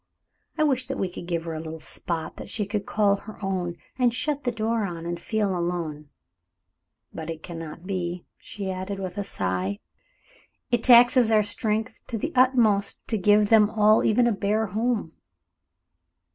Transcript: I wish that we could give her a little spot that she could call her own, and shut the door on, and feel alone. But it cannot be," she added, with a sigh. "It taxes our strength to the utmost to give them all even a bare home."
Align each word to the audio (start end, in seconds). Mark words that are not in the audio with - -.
I 0.57 0.63
wish 0.63 0.87
that 0.87 0.97
we 0.97 1.11
could 1.11 1.27
give 1.27 1.43
her 1.43 1.53
a 1.53 1.59
little 1.59 1.79
spot 1.79 2.37
that 2.37 2.49
she 2.49 2.65
could 2.65 2.87
call 2.87 3.17
her 3.17 3.37
own, 3.39 3.77
and 3.99 4.11
shut 4.11 4.45
the 4.45 4.51
door 4.51 4.83
on, 4.83 5.05
and 5.05 5.19
feel 5.19 5.55
alone. 5.55 6.09
But 7.13 7.29
it 7.29 7.43
cannot 7.43 7.85
be," 7.85 8.25
she 8.39 8.71
added, 8.71 8.97
with 8.99 9.19
a 9.19 9.23
sigh. 9.23 9.77
"It 10.71 10.81
taxes 10.83 11.29
our 11.29 11.43
strength 11.43 12.01
to 12.07 12.17
the 12.17 12.31
utmost 12.33 13.07
to 13.09 13.17
give 13.19 13.49
them 13.49 13.69
all 13.69 14.03
even 14.03 14.25
a 14.25 14.31
bare 14.31 14.65
home." 14.65 15.11